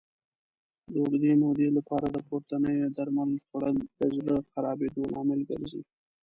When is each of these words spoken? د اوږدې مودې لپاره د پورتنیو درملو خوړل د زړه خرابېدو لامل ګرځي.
د 0.91 0.93
اوږدې 1.01 1.31
مودې 1.41 1.67
لپاره 1.77 2.05
د 2.09 2.17
پورتنیو 2.27 2.93
درملو 2.97 3.43
خوړل 3.45 3.75
د 3.99 4.01
زړه 4.17 4.35
خرابېدو 4.51 5.01
لامل 5.13 5.41
ګرځي. 5.49 5.81